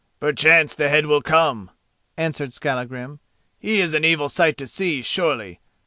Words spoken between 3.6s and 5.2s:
is an evil sight to see,